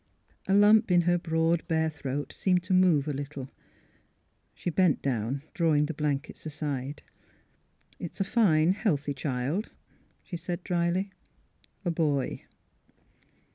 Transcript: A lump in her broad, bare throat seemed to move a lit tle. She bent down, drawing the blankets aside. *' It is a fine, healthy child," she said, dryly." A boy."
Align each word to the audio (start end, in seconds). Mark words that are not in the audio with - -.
A 0.47 0.53
lump 0.55 0.89
in 0.89 1.01
her 1.01 1.19
broad, 1.19 1.61
bare 1.67 1.91
throat 1.91 2.33
seemed 2.33 2.63
to 2.63 2.73
move 2.73 3.07
a 3.07 3.13
lit 3.13 3.29
tle. 3.29 3.51
She 4.55 4.71
bent 4.71 5.03
down, 5.03 5.43
drawing 5.53 5.85
the 5.85 5.93
blankets 5.93 6.43
aside. 6.43 7.03
*' 7.51 7.85
It 7.99 8.13
is 8.13 8.19
a 8.19 8.23
fine, 8.23 8.71
healthy 8.71 9.13
child," 9.13 9.69
she 10.23 10.37
said, 10.37 10.63
dryly." 10.63 11.11
A 11.85 11.91
boy." 11.91 12.45